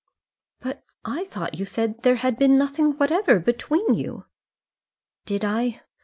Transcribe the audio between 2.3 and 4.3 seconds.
been nothing whatever between you."